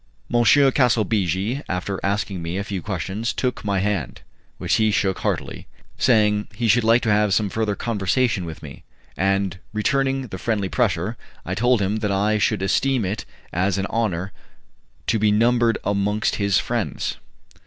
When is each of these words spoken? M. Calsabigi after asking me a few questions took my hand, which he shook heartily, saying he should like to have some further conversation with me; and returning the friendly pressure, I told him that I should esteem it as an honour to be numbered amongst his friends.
M. 0.33 0.43
Calsabigi 0.43 1.61
after 1.69 1.99
asking 2.03 2.41
me 2.41 2.57
a 2.57 2.63
few 2.63 2.81
questions 2.81 3.33
took 3.33 3.63
my 3.63 3.77
hand, 3.81 4.21
which 4.57 4.77
he 4.77 4.89
shook 4.89 5.19
heartily, 5.19 5.67
saying 5.99 6.47
he 6.55 6.67
should 6.67 6.83
like 6.83 7.03
to 7.03 7.11
have 7.11 7.35
some 7.35 7.51
further 7.51 7.75
conversation 7.75 8.43
with 8.43 8.63
me; 8.63 8.81
and 9.15 9.59
returning 9.73 10.21
the 10.29 10.39
friendly 10.39 10.69
pressure, 10.69 11.17
I 11.45 11.53
told 11.53 11.83
him 11.83 11.97
that 11.97 12.11
I 12.11 12.39
should 12.39 12.63
esteem 12.63 13.05
it 13.05 13.25
as 13.53 13.77
an 13.77 13.85
honour 13.91 14.31
to 15.05 15.19
be 15.19 15.31
numbered 15.31 15.77
amongst 15.85 16.37
his 16.37 16.57
friends. 16.57 17.17